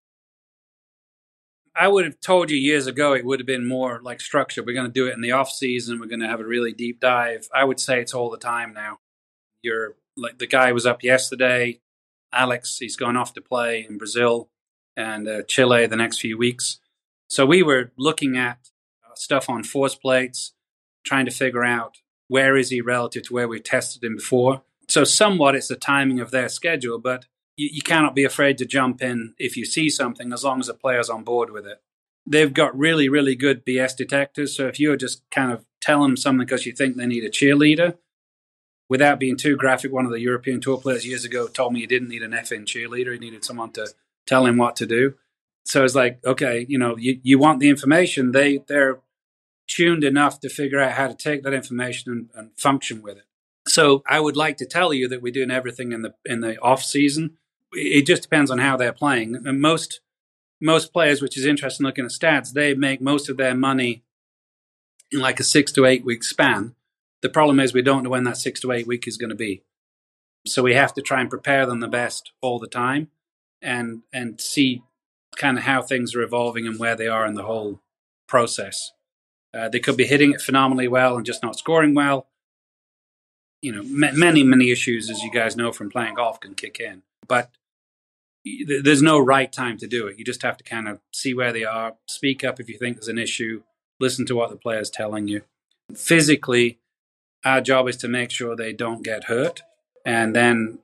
[1.75, 4.63] I would have told you years ago it would have been more like structure.
[4.63, 5.99] We're going to do it in the off season.
[5.99, 7.49] We're going to have a really deep dive.
[7.55, 8.99] I would say it's all the time now.
[9.63, 11.81] You're like the guy was up yesterday.
[12.31, 14.51] Alex, he's gone off to play in Brazil
[14.97, 16.79] and uh, Chile the next few weeks.
[17.29, 18.69] So we were looking at
[19.05, 20.53] uh, stuff on force plates,
[21.05, 24.63] trying to figure out where is he relative to where we tested him before.
[24.89, 27.27] So somewhat it's the timing of their schedule, but
[27.57, 30.67] you, you cannot be afraid to jump in if you see something as long as
[30.67, 31.81] the player's on board with it.
[32.27, 34.57] They've got really, really good BS detectors.
[34.57, 37.31] So if you're just kind of telling them something because you think they need a
[37.31, 37.97] cheerleader,
[38.89, 41.87] without being too graphic, one of the European tour players years ago told me he
[41.87, 43.15] didn't need an effing cheerleader.
[43.15, 43.89] He needed someone to
[44.27, 45.15] tell him what to do.
[45.65, 48.33] So it's like, okay, you know, you, you want the information.
[48.33, 49.01] They, they're
[49.69, 53.25] tuned enough to figure out how to take that information and, and function with it.
[53.69, 56.59] So I would like to tell you that we're doing everything in the in the
[56.61, 57.37] off season
[57.73, 59.35] it just depends on how they're playing.
[59.35, 60.01] And most
[60.61, 64.05] most players, which is interesting looking at stats, they make most of their money
[65.11, 66.75] in like a six to eight week span.
[67.21, 69.37] The problem is we don't know when that six to eight week is going to
[69.37, 69.63] be.
[70.47, 73.09] So we have to try and prepare them the best all the time
[73.62, 74.83] and and see
[75.37, 77.81] kind of how things are evolving and where they are in the whole
[78.29, 78.92] process.
[79.55, 82.27] Uh, they could be hitting it phenomenally well and just not scoring well.
[83.61, 87.03] You know, many many issues, as you guys know from playing golf, can kick in.
[87.29, 87.51] But
[88.44, 90.18] th- there's no right time to do it.
[90.18, 92.96] You just have to kind of see where they are, speak up if you think
[92.96, 93.62] there's an issue,
[94.01, 95.42] listen to what the player's telling you.
[95.94, 96.79] Physically,
[97.44, 99.62] our job is to make sure they don't get hurt,
[100.05, 100.79] and then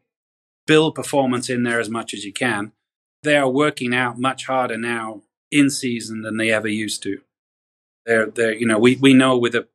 [0.68, 2.70] build performance in there as much as you can.
[3.24, 7.22] They are working out much harder now in season than they ever used to.
[8.07, 9.66] They're, they're you know, we, we know with a,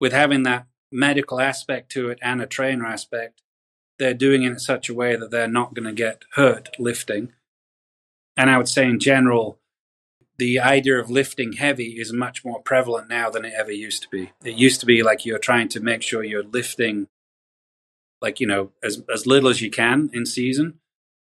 [0.00, 3.40] with having that medical aspect to it and a trainer aspect,
[3.98, 7.32] they're doing it in such a way that they're not going to get hurt lifting.
[8.36, 9.58] And I would say in general,
[10.36, 14.08] the idea of lifting heavy is much more prevalent now than it ever used to
[14.08, 14.32] be.
[14.42, 17.08] It used to be like you're trying to make sure you're lifting
[18.20, 20.78] like you know as as little as you can in season.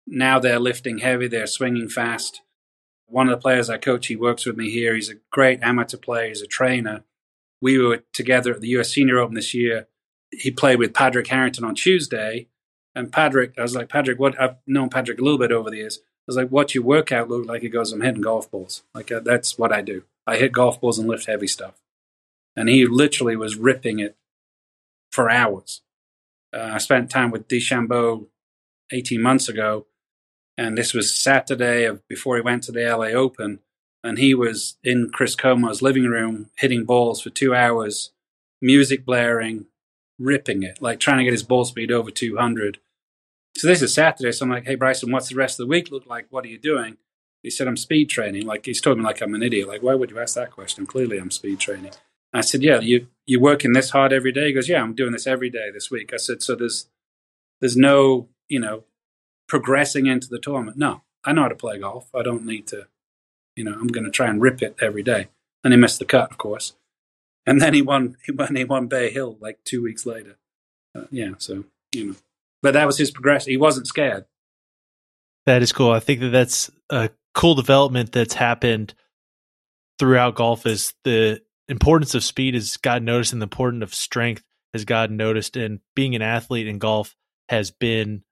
[0.07, 2.41] Now they're lifting heavy, they're swinging fast.
[3.05, 4.95] One of the players I coach, he works with me here.
[4.95, 6.27] He's a great amateur player.
[6.27, 7.03] He's a trainer.
[7.61, 8.89] We were together at the U.S.
[8.89, 9.87] Senior Open this year.
[10.31, 12.47] He played with Patrick Harrington on Tuesday,
[12.95, 14.39] and Patrick, I was like, Patrick, what?
[14.39, 15.99] I've known Patrick a little bit over the years.
[16.01, 17.61] I was like, what's your workout look like?
[17.61, 18.83] He goes, I'm hitting golf balls.
[18.93, 20.03] Like uh, that's what I do.
[20.27, 21.81] I hit golf balls and lift heavy stuff.
[22.55, 24.15] And he literally was ripping it
[25.11, 25.81] for hours.
[26.53, 28.27] Uh, I spent time with DeChambeau
[28.91, 29.85] 18 months ago,
[30.57, 33.59] and this was Saturday of before he went to the LA Open,
[34.03, 38.11] and he was in Chris Como's living room hitting balls for two hours,
[38.61, 39.65] music blaring,
[40.17, 42.79] ripping it, like trying to get his ball speed over 200.
[43.57, 45.91] So this is Saturday, so I'm like, "Hey Bryson, what's the rest of the week
[45.91, 46.27] look like?
[46.29, 46.97] What are you doing?"
[47.43, 49.67] He said, "I'm speed training." Like he's told me like I'm an idiot.
[49.67, 50.85] Like why would you ask that question?
[50.85, 51.91] Clearly, I'm speed training.
[52.33, 55.11] I said, "Yeah, you you working this hard every day?" He goes, "Yeah, I'm doing
[55.11, 56.87] this every day this week." I said, "So there's
[57.59, 58.83] there's no you know
[59.47, 60.77] progressing into the tournament?
[60.77, 62.09] No, I know how to play golf.
[62.13, 62.87] I don't need to,
[63.55, 65.27] you know, I'm going to try and rip it every day."
[65.63, 66.75] And he missed the cut, of course.
[67.45, 68.15] And then he won.
[68.25, 68.55] He won.
[68.55, 70.37] He won Bay Hill like two weeks later.
[70.95, 72.15] Uh, yeah, so you know,
[72.61, 73.51] but that was his progression.
[73.51, 74.25] He wasn't scared.
[75.45, 75.91] That is cool.
[75.91, 78.93] I think that that's a cool development that's happened
[79.97, 80.65] throughout golf.
[80.65, 85.17] Is the importance of speed has gotten noticed and the importance of strength has gotten
[85.17, 87.15] noticed and being an athlete in golf
[87.47, 88.23] has been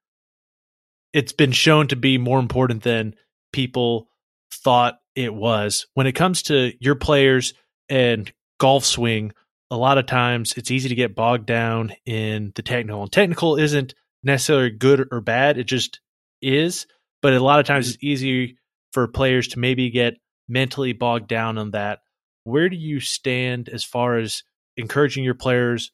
[1.12, 3.14] it's been shown to be more important than
[3.52, 4.08] people
[4.52, 5.86] thought it was.
[5.94, 7.54] When it comes to your players
[7.88, 9.32] and golf swing
[9.70, 13.56] a lot of times it's easy to get bogged down in the technical and technical
[13.56, 16.00] isn't necessarily good or bad it just
[16.42, 16.86] is
[17.22, 18.58] but a lot of times it's easy
[18.92, 20.14] for players to maybe get
[20.48, 22.00] mentally bogged down on that
[22.48, 24.42] where do you stand as far as
[24.76, 25.92] encouraging your players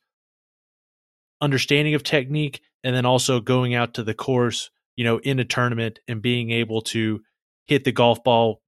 [1.41, 5.45] understanding of technique and then also going out to the course you know in a
[5.45, 7.21] tournament and being able to
[7.67, 8.61] hit the golf ball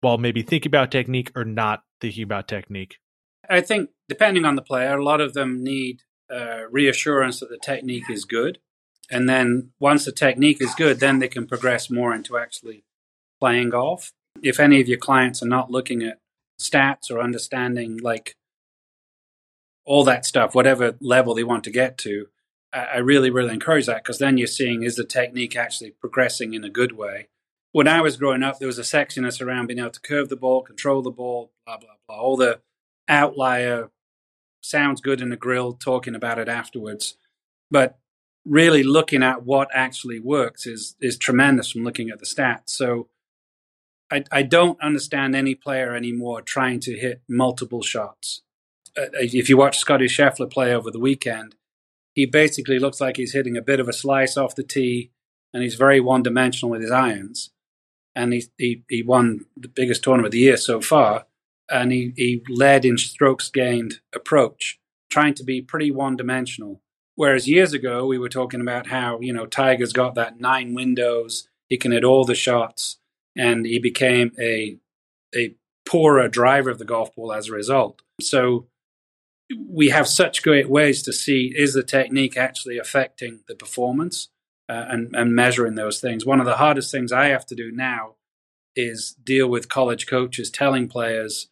[0.00, 2.98] while maybe thinking about technique or not thinking about technique
[3.48, 6.02] I think depending on the player, a lot of them need
[6.32, 8.58] uh, reassurance that the technique is good,
[9.10, 12.84] and then once the technique is good, then they can progress more into actually
[13.40, 14.12] playing golf.
[14.42, 16.18] If any of your clients are not looking at
[16.64, 18.36] stats or understanding like
[19.84, 22.28] all that stuff, whatever level they want to get to,
[22.72, 26.64] I really, really encourage that because then you're seeing is the technique actually progressing in
[26.64, 27.28] a good way.
[27.70, 30.36] When I was growing up, there was a sexiness around being able to curve the
[30.36, 32.16] ball, control the ball, blah, blah, blah.
[32.16, 32.60] All the
[33.08, 33.90] outlier
[34.60, 37.16] sounds good in a grill talking about it afterwards.
[37.70, 37.98] But
[38.44, 42.70] really looking at what actually works is is tremendous from looking at the stats.
[42.70, 43.08] So
[44.10, 48.42] I, I don't understand any player anymore trying to hit multiple shots.
[48.96, 51.56] Uh, if you watch Scottie Scheffler play over the weekend,
[52.14, 55.10] he basically looks like he's hitting a bit of a slice off the tee,
[55.52, 57.50] and he's very one dimensional with his irons.
[58.14, 61.26] And he, he he won the biggest tournament of the year so far,
[61.68, 64.78] and he, he led in strokes gained approach,
[65.10, 66.80] trying to be pretty one dimensional.
[67.16, 71.48] Whereas years ago, we were talking about how, you know, Tiger's got that nine windows,
[71.68, 72.98] he can hit all the shots,
[73.36, 74.78] and he became a,
[75.34, 75.54] a
[75.86, 78.02] poorer driver of the golf ball as a result.
[78.20, 78.66] So
[79.68, 84.28] we have such great ways to see is the technique actually affecting the performance
[84.68, 86.24] uh, and, and measuring those things.
[86.24, 88.14] One of the hardest things I have to do now
[88.76, 91.48] is deal with college coaches telling players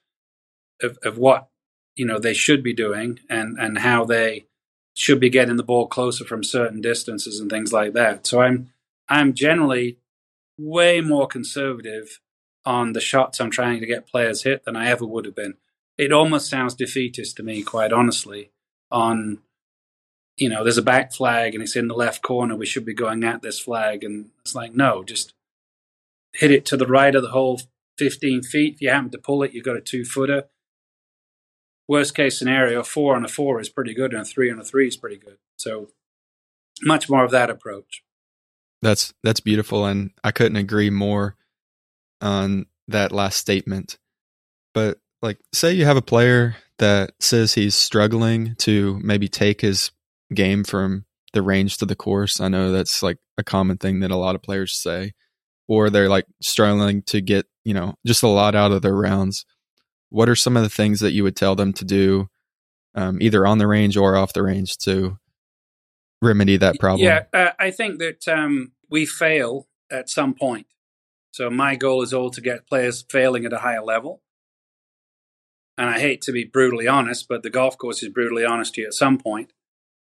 [0.82, 1.48] of, of what
[1.94, 4.46] you know they should be doing and and how they
[4.94, 8.26] should be getting the ball closer from certain distances and things like that.
[8.26, 8.72] So I'm
[9.08, 9.98] I'm generally
[10.62, 12.20] way more conservative
[12.64, 15.54] on the shots I'm trying to get players hit than I ever would have been.
[15.98, 18.50] It almost sounds defeatist to me, quite honestly.
[18.90, 19.38] On,
[20.36, 22.54] you know, there's a back flag and it's in the left corner.
[22.54, 25.34] We should be going at this flag, and it's like, no, just
[26.34, 27.60] hit it to the right of the hole,
[27.98, 28.74] 15 feet.
[28.74, 30.44] If you happen to pull it, you've got a two footer.
[31.88, 34.64] Worst case scenario, four on a four is pretty good, and a three on a
[34.64, 35.38] three is pretty good.
[35.58, 35.88] So,
[36.82, 38.02] much more of that approach.
[38.82, 41.36] That's that's beautiful, and I couldn't agree more
[42.20, 43.98] on that last statement.
[44.74, 49.92] But like, say you have a player that says he's struggling to maybe take his
[50.34, 52.40] game from the range to the course.
[52.40, 55.12] I know that's like a common thing that a lot of players say,
[55.68, 59.46] or they're like struggling to get you know just a lot out of their rounds.
[60.10, 62.28] What are some of the things that you would tell them to do,
[62.94, 65.18] um, either on the range or off the range, to
[66.22, 67.04] remedy that problem?
[67.04, 70.66] Yeah, uh, I think that um, we fail at some point.
[71.32, 74.22] So my goal is all to get players failing at a higher level.
[75.78, 78.82] And I hate to be brutally honest, but the golf course is brutally honest to
[78.82, 79.52] you at some point.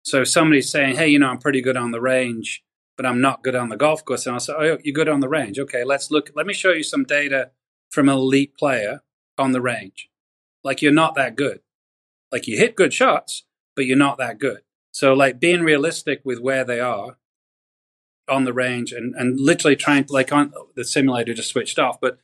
[0.02, 2.64] So if somebody's saying, "Hey, you know, I'm pretty good on the range,
[2.96, 5.20] but I'm not good on the golf course," and I'll say, "Oh, you're good on
[5.20, 5.58] the range.
[5.58, 6.30] Okay, let's look.
[6.34, 7.50] Let me show you some data
[7.90, 9.02] from an elite player
[9.36, 10.08] on the range.
[10.64, 11.60] Like you're not that good.
[12.32, 13.44] Like you hit good shots,
[13.76, 14.62] but you're not that good.
[14.92, 17.16] So like being realistic with where they are
[18.28, 22.00] on the range and, and literally trying to like on the simulator just switched off,
[22.00, 22.18] but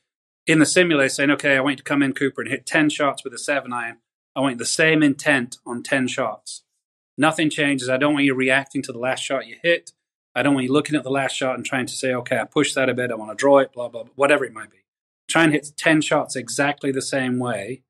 [0.45, 2.89] in the simulator saying, okay, I want you to come in, Cooper, and hit 10
[2.89, 3.97] shots with a seven iron.
[4.35, 6.63] I want the same intent on 10 shots.
[7.17, 7.89] Nothing changes.
[7.89, 9.93] I don't want you reacting to the last shot you hit.
[10.35, 12.43] I don't want you looking at the last shot and trying to say, okay, I
[12.43, 13.09] pushed that a bit.
[13.09, 14.83] I want to draw it, blah, blah, blah, whatever it might be.
[15.29, 17.83] Try and hit 10 shots exactly the same way.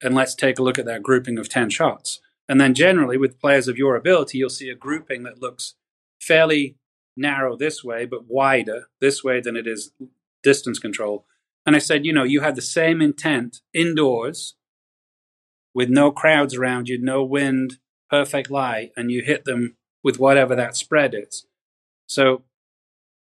[0.00, 2.20] And let's take a look at that grouping of 10 shots.
[2.48, 5.74] And then generally, with players of your ability, you'll see a grouping that looks
[6.20, 6.76] fairly
[7.16, 9.92] narrow this way, but wider this way than it is
[10.42, 11.26] distance control.
[11.64, 14.54] And I said, you know, you had the same intent indoors
[15.74, 17.78] with no crowds around you, no wind,
[18.08, 21.46] perfect light, and you hit them with whatever that spread is.
[22.06, 22.44] So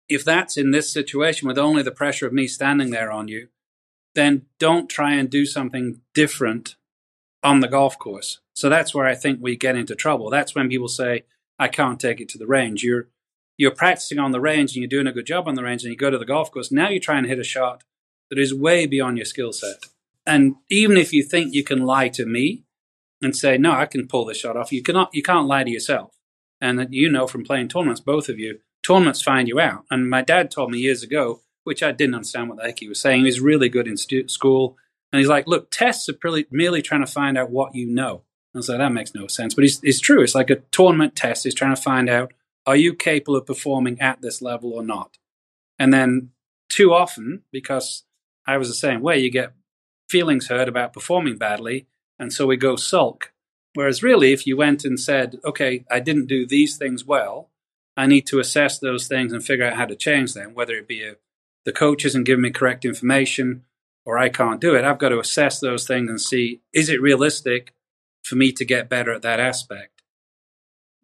[0.09, 3.48] if that's in this situation with only the pressure of me standing there on you,
[4.14, 6.77] then don't try and do something different
[7.44, 8.40] on the golf course.
[8.54, 10.30] So that's where I think we get into trouble.
[10.30, 11.24] That's when people say,
[11.59, 12.83] I can't take it to the range.
[12.83, 13.09] You're
[13.57, 15.92] you're practicing on the range and you're doing a good job on the range and
[15.92, 16.72] you go to the golf course.
[16.72, 17.85] Now you're trying to hit a shot
[18.30, 19.85] that is way beyond your skill set.
[20.26, 22.64] And even if you think you can lie to me
[23.22, 25.70] and say, no, I can pull this shot off, you cannot, you can't lie to
[25.70, 26.16] yourself.
[26.61, 29.85] And that you know from playing tournaments, both of you, tournaments find you out.
[29.90, 32.88] And my dad told me years ago, which I didn't understand what the heck he
[32.88, 33.20] was saying.
[33.20, 34.76] He was really good in stu- school.
[35.14, 38.22] And he's like, look, tests are really, merely trying to find out what you know.
[38.53, 39.55] I was like, that makes no sense.
[39.55, 40.22] But it's, it's true.
[40.22, 42.33] It's like a tournament test is trying to find out
[42.66, 45.18] are you capable of performing at this level or not?
[45.79, 46.31] And then
[46.68, 48.03] too often, because
[48.44, 49.53] I was the same way, you get
[50.11, 51.87] feelings hurt about performing badly,
[52.18, 53.33] and so we go sulk.
[53.74, 57.50] Whereas really, if you went and said, okay, I didn't do these things well,
[57.96, 60.88] I need to assess those things and figure out how to change them, whether it
[60.88, 61.18] be a,
[61.64, 63.62] the coach isn't giving me correct information
[64.05, 64.85] or I can't do it.
[64.85, 67.73] I've got to assess those things and see, is it realistic
[68.23, 69.95] for me to get better at that aspect?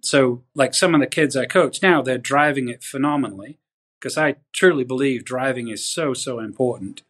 [0.02, 3.58] so like some of the kids I coach now, they're driving it phenomenally
[3.98, 7.02] because I truly believe driving is so, so important.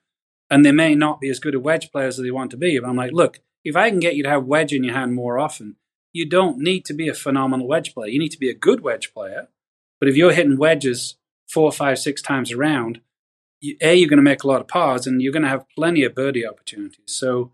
[0.51, 2.79] And they may not be as good a wedge players as they want to be.
[2.79, 5.15] But I'm like, look, if I can get you to have wedge in your hand
[5.15, 5.77] more often,
[6.13, 8.11] you don't need to be a phenomenal wedge player.
[8.11, 9.49] You need to be a good wedge player.
[10.01, 11.17] But if you're hitting wedges
[11.49, 13.01] four, five, six times around,
[13.81, 16.03] A, you're going to make a lot of pars and you're going to have plenty
[16.03, 17.05] of birdie opportunities.
[17.07, 17.53] So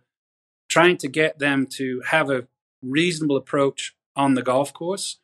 [0.68, 2.46] trying to get them to have a
[2.82, 5.18] reasonable approach on the golf course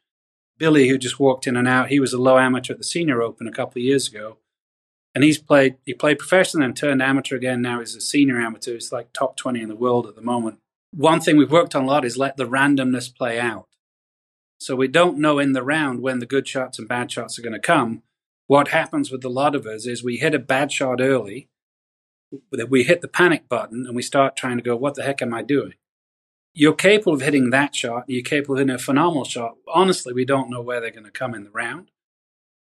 [0.63, 3.21] Billy, who just walked in and out, he was a low amateur at the Senior
[3.21, 4.37] Open a couple of years ago,
[5.13, 5.75] and he's played.
[5.85, 7.61] He played professional and turned amateur again.
[7.63, 8.75] Now he's a senior amateur.
[8.75, 10.61] He's like top twenty in the world at the moment.
[10.95, 13.67] One thing we've worked on a lot is let the randomness play out.
[14.61, 17.43] So we don't know in the round when the good shots and bad shots are
[17.43, 18.05] going to come.
[18.47, 21.49] What happens with a lot of us is we hit a bad shot early,
[22.69, 25.35] we hit the panic button, and we start trying to go, "What the heck am
[25.35, 25.75] I doing?"
[26.55, 28.05] you're capable of hitting that shot.
[28.07, 29.57] You're capable of hitting a phenomenal shot.
[29.73, 31.91] Honestly, we don't know where they're going to come in the round.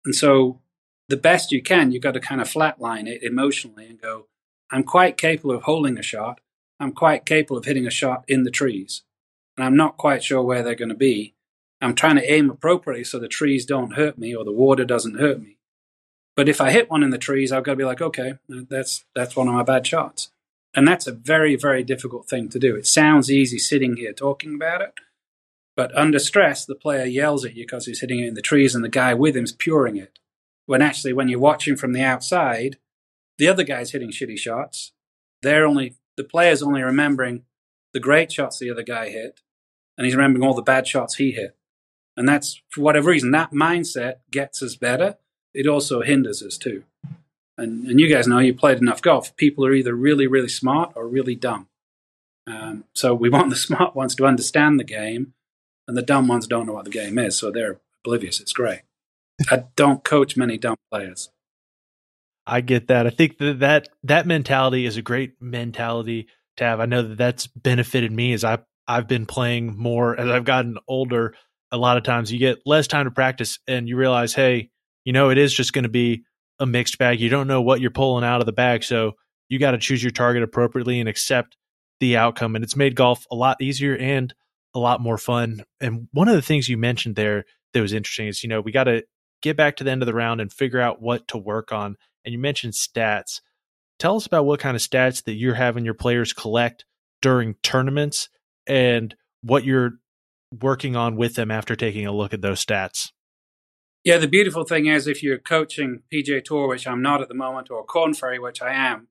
[0.06, 0.62] And so,
[1.10, 4.28] the best you can, you've got to kind of flatline it emotionally and go,
[4.72, 6.40] I'm quite capable of holding a shot.
[6.80, 9.04] I'm quite capable of hitting a shot in the trees.
[9.58, 11.36] And I'm not quite sure where they're going to be.
[11.82, 15.20] I'm trying to aim appropriately so the trees don't hurt me or the water doesn't
[15.20, 15.58] hurt me.
[16.36, 19.04] But if I hit one in the trees, I've got to be like, okay, that's
[19.16, 20.32] that's one of my bad shots.
[20.74, 22.76] And that's a very, very difficult thing to do.
[22.76, 24.94] It sounds easy sitting here talking about it,
[25.76, 28.74] but under stress, the player yells at you because he's hitting it in the trees
[28.74, 30.20] and the guy with him's puring it.
[30.66, 32.78] When actually, when you're watching from the outside,
[33.38, 34.94] the other guy's hitting shitty shots.
[35.42, 37.44] They're only the player's only remembering
[37.94, 39.42] the great shots the other guy hit,
[39.98, 41.58] and he's remembering all the bad shots he hit.
[42.16, 45.18] And that's for whatever reason that mindset gets us better.
[45.54, 46.84] It also hinders us too.
[47.58, 49.36] And and you guys know you played enough golf.
[49.36, 51.68] People are either really really smart or really dumb.
[52.48, 55.34] Um, so we want the smart ones to understand the game,
[55.88, 58.40] and the dumb ones don't know what the game is, so they're oblivious.
[58.40, 58.82] It's great.
[59.50, 61.30] I don't coach many dumb players.
[62.46, 63.08] I get that.
[63.08, 66.28] I think that that, that mentality is a great mentality
[66.58, 66.80] to have.
[66.80, 70.78] I know that that's benefited me as I I've been playing more as I've gotten
[70.88, 71.36] older.
[71.72, 74.71] A lot of times you get less time to practice and you realize, hey,
[75.06, 76.24] you know, it is just going to be
[76.60, 77.20] a mixed bag.
[77.20, 79.14] You don't know what you're pulling out of the bag, so
[79.50, 81.58] you got to choose your target appropriately and accept
[82.00, 82.56] the outcome.
[82.56, 84.34] And it's made golf a lot easier and
[84.74, 85.64] a lot more fun.
[85.80, 88.72] And one of the things you mentioned there that was interesting is, you know, we
[88.72, 89.04] got to
[89.42, 91.96] get back to the end of the round and figure out what to work on.
[92.24, 93.42] And you mentioned stats.
[94.00, 96.86] Tell us about what kind of stats that you're having your players collect
[97.22, 98.30] during tournaments
[98.68, 99.92] and what you're
[100.62, 103.10] working on with them after taking a look at those stats.
[104.04, 107.36] Yeah, the beautiful thing is if you're coaching PGA Tour, which I'm not at the
[107.36, 109.08] moment, or Korn Ferry, which I am,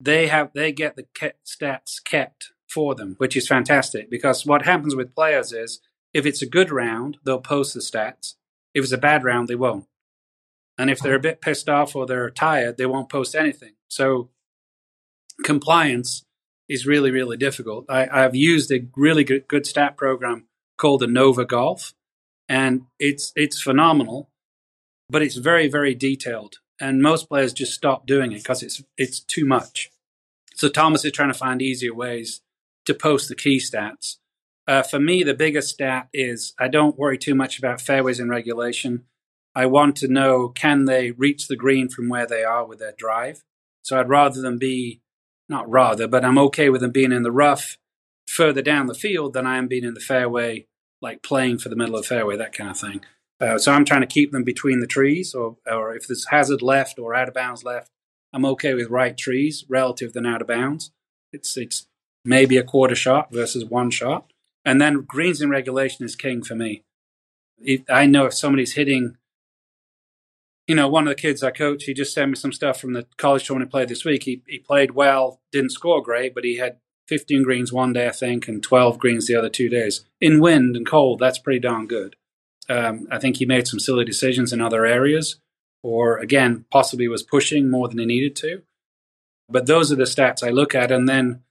[0.00, 1.06] they have they get the
[1.46, 5.80] stats kept for them, which is fantastic because what happens with players is
[6.12, 8.34] if it's a good round, they'll post the stats.
[8.72, 9.86] If it's a bad round, they won't.
[10.78, 13.74] And if they're a bit pissed off or they're tired, they won't post anything.
[13.88, 14.30] So
[15.44, 16.24] compliance
[16.68, 17.86] is really, really difficult.
[17.88, 21.94] I, have used a really good, good stat program called the Nova Golf,
[22.48, 24.30] and it's it's phenomenal,
[25.08, 26.56] but it's very, very detailed.
[26.80, 29.90] And most players just stop doing it because it's it's too much.
[30.54, 32.40] So Thomas is trying to find easier ways
[32.86, 34.16] to post the key stats.
[34.66, 38.28] Uh, for me, the biggest stat is I don't worry too much about fairways in
[38.28, 39.04] regulation.
[39.54, 42.94] I want to know can they reach the green from where they are with their
[42.96, 43.44] drive.
[43.82, 45.00] So I'd rather them be,
[45.48, 47.76] not rather, but I'm okay with them being in the rough
[48.26, 50.66] further down the field than I am being in the fairway,
[51.04, 53.00] like playing for the middle of the fairway, that kind of thing.
[53.40, 56.62] Uh, so I'm trying to keep them between the trees, or, or if there's hazard
[56.62, 57.90] left or out of bounds left,
[58.32, 60.90] I'm okay with right trees relative than out of bounds.
[61.32, 61.86] It's it's
[62.24, 64.32] maybe a quarter shot versus one shot.
[64.64, 66.82] And then greens in regulation is king for me.
[67.88, 69.16] I know if somebody's hitting,
[70.66, 72.94] you know, one of the kids I coach, he just sent me some stuff from
[72.94, 74.22] the college tournament he played this week.
[74.24, 76.78] He, he played well, didn't score great, but he had
[77.08, 80.04] 15 greens one day, I think, and 12 greens the other two days.
[80.20, 82.16] In wind and cold, that's pretty darn good.
[82.68, 85.36] Um, I think he made some silly decisions in other areas,
[85.82, 88.62] or again, possibly was pushing more than he needed to.
[89.48, 90.90] But those are the stats I look at.
[90.90, 91.42] And then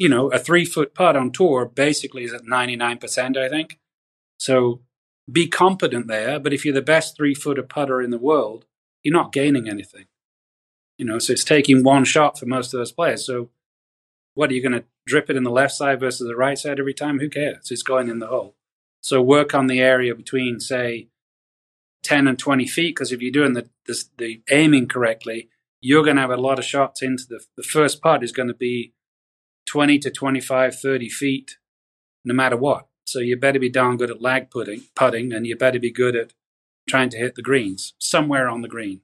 [0.00, 3.78] you know, a three foot putt on tour basically is at 99%, I think.
[4.38, 4.80] So
[5.30, 6.40] be competent there.
[6.40, 8.64] But if you're the best three footer putter in the world,
[9.02, 10.06] you're not gaining anything.
[10.96, 13.26] You know, so it's taking one shot for most of those players.
[13.26, 13.50] So
[14.34, 16.78] what are you going to drip it in the left side versus the right side
[16.78, 17.18] every time?
[17.20, 17.70] Who cares?
[17.70, 18.56] It's going in the hole.
[19.00, 21.08] So work on the area between, say,
[22.02, 25.48] 10 and 20 feet, because if you're doing the, the, the aiming correctly,
[25.80, 28.48] you're going to have a lot of shots into the, the first putt is going
[28.48, 28.92] to be
[29.66, 31.56] 20 to 25, 30 feet,
[32.24, 32.88] no matter what.
[33.04, 36.14] So you better be darn good at lag putting, putting, and you better be good
[36.14, 36.32] at
[36.88, 39.00] trying to hit the greens somewhere on the green.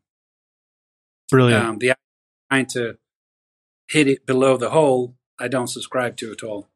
[1.31, 1.65] Brilliant.
[1.65, 1.95] Um, the
[2.51, 2.99] trying to
[3.89, 6.69] hit it below the hole, I don't subscribe to at all.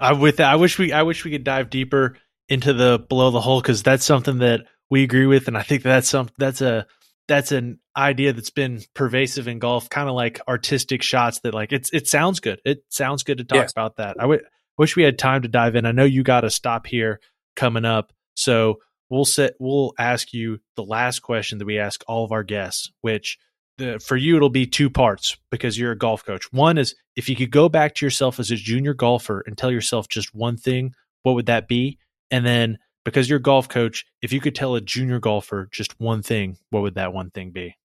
[0.00, 2.16] I with that, I wish we I wish we could dive deeper
[2.48, 5.82] into the below the hole because that's something that we agree with, and I think
[5.82, 6.86] that's some that's a
[7.28, 11.72] that's an idea that's been pervasive in golf, kind of like artistic shots that like
[11.72, 12.60] it's it sounds good.
[12.64, 13.72] It sounds good to talk yes.
[13.72, 14.16] about that.
[14.18, 14.42] I w-
[14.76, 15.86] wish we had time to dive in.
[15.86, 17.20] I know you got to stop here
[17.54, 22.24] coming up, so we'll set we'll ask you the last question that we ask all
[22.24, 23.38] of our guests, which
[23.78, 26.52] the, for you it'll be two parts because you're a golf coach.
[26.52, 29.70] One is if you could go back to yourself as a junior golfer and tell
[29.70, 31.98] yourself just one thing, what would that be?
[32.30, 35.98] And then because you're a golf coach, if you could tell a junior golfer just
[36.00, 37.76] one thing, what would that one thing be?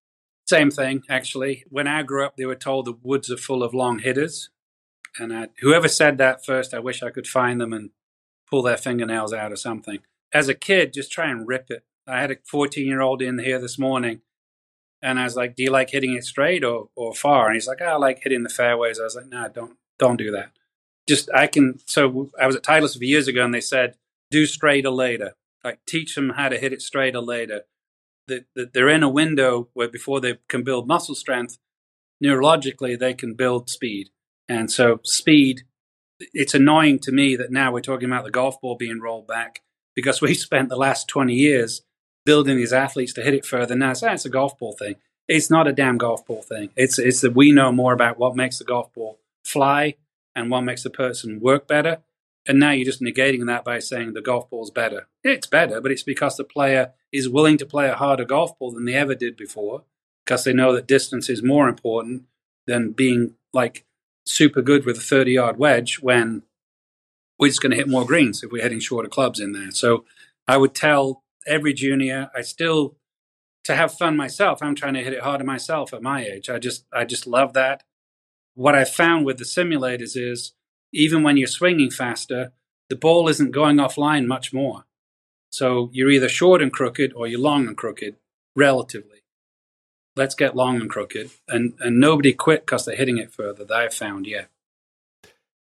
[0.47, 1.65] Same thing, actually.
[1.69, 4.49] When I grew up, they were told the woods are full of long hitters.
[5.19, 7.89] And I, whoever said that first, I wish I could find them and
[8.49, 9.99] pull their fingernails out or something.
[10.33, 11.83] As a kid, just try and rip it.
[12.07, 14.21] I had a 14 year old in here this morning,
[15.01, 17.67] and I was like, "Do you like hitting it straight or, or far?" And he's
[17.67, 20.51] like, oh, "I like hitting the fairways." I was like, "No, don't don't do that."
[21.07, 21.79] Just I can.
[21.85, 23.95] So I was at Titleist a few years ago, and they said
[24.31, 25.33] do straighter later.
[25.63, 27.61] Like teach them how to hit it straighter later.
[28.27, 31.57] That the, they're in a window where before they can build muscle strength,
[32.23, 34.09] neurologically they can build speed.
[34.49, 35.63] And so speed,
[36.19, 39.61] it's annoying to me that now we're talking about the golf ball being rolled back
[39.95, 41.81] because we spent the last 20 years
[42.28, 43.73] building these athletes to hit it further.
[43.73, 44.95] Now it's, it's a golf ball thing.
[45.30, 46.69] it's not a damn golf ball thing.
[46.75, 49.95] It's it's that we know more about what makes the golf ball fly
[50.36, 51.99] and what makes the person work better.
[52.45, 55.07] And now you're just negating that by saying the golf ball's better.
[55.23, 58.71] It's better, but it's because the player is willing to play a harder golf ball
[58.71, 59.84] than they ever did before,
[60.25, 62.23] because they know that distance is more important
[62.65, 63.86] than being like
[64.25, 66.43] super good with a 30 yard wedge when
[67.39, 69.71] we're just going to hit more greens if we're hitting shorter clubs in there.
[69.71, 70.03] So
[70.45, 72.97] I would tell every junior, I still
[73.63, 74.61] to have fun myself.
[74.61, 76.49] I'm trying to hit it harder myself at my age.
[76.49, 77.83] I just I just love that.
[78.55, 80.53] What I found with the simulators is
[80.93, 82.53] even when you're swinging faster,
[82.89, 84.85] the ball isn't going offline much more.
[85.49, 88.15] So you're either short and crooked or you're long and crooked,
[88.55, 89.23] relatively.
[90.15, 93.75] Let's get long and crooked, and and nobody quit because they're hitting it further that
[93.75, 94.49] I've found yet.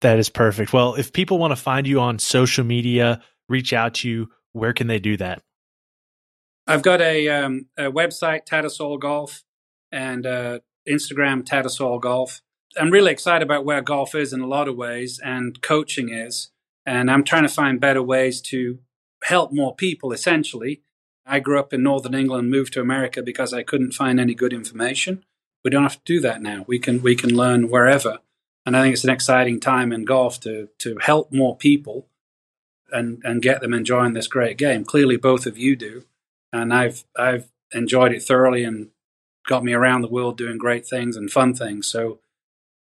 [0.03, 0.73] That is perfect.
[0.73, 4.73] Well, if people want to find you on social media, reach out to you, where
[4.73, 5.43] can they do that?
[6.67, 9.45] I've got a, um, a website, Tattersall Golf,
[9.91, 12.43] and uh, Instagram, Tattersall Golf.
[12.79, 16.51] I'm really excited about where golf is in a lot of ways and coaching is.
[16.87, 18.79] And I'm trying to find better ways to
[19.25, 20.83] help more people, essentially.
[21.27, 24.53] I grew up in Northern England, moved to America because I couldn't find any good
[24.53, 25.25] information.
[25.65, 26.65] We don't have to do that now.
[26.67, 28.19] We can, we can learn wherever.
[28.65, 32.09] And I think it's an exciting time in golf to, to help more people
[32.91, 34.85] and, and get them enjoying this great game.
[34.85, 36.05] Clearly, both of you do
[36.53, 38.91] and I've I've enjoyed it thoroughly and
[39.47, 41.87] got me around the world doing great things and fun things.
[41.87, 42.21] So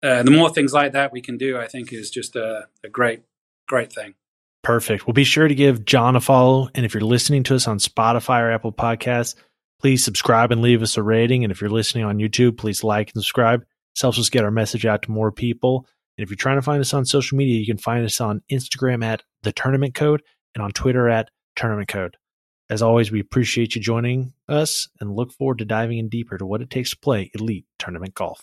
[0.02, 2.88] uh, the more things like that we can do, I think is just a, a
[2.88, 3.22] great
[3.68, 4.14] great thing.
[4.62, 5.06] Perfect.
[5.06, 7.78] Well, be sure to give Jon a follow, and if you're listening to us on
[7.78, 9.36] Spotify or Apple Podcasts,
[9.80, 11.44] please subscribe and leave us a rating.
[11.44, 13.60] And if you're listening on YouTube, please like and subscribe.
[13.94, 15.86] This helps us get our message out to more people.
[16.18, 18.42] And if you're trying to find us on social media, you can find us on
[18.50, 20.22] Instagram at the Tournament Code
[20.54, 22.16] and on Twitter at Tournament Code.
[22.68, 26.44] As always, we appreciate you joining us and look forward to diving in deeper to
[26.44, 28.40] what it takes to play elite tournament golf.